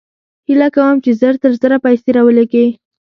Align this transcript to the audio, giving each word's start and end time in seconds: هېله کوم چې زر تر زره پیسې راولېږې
هېله 0.47 0.67
کوم 0.75 0.95
چې 1.03 1.11
زر 1.19 1.33
تر 1.43 1.51
زره 1.61 1.77
پیسې 1.85 2.09
راولېږې 2.17 2.65